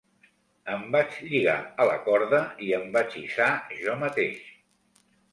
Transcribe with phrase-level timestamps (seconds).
[0.75, 3.51] Em vaig lligar a la corda i em vaig hissar
[3.83, 4.41] jo mateix.